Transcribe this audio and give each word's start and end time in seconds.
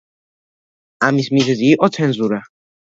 ამის 1.11 1.31
მიზეზი 1.39 1.71
იყო 1.77 1.95
ცენზურა. 2.01 2.45